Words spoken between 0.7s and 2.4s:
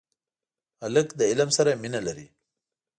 هلک له علم سره مینه لري.